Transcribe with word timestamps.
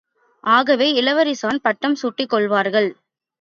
ஆகவே 0.43 0.87
இளவரசிதான் 1.01 1.61
பட்டம் 1.61 1.95
சூட்டிக் 1.95 2.29
கொள்வார்கள். 2.29 2.89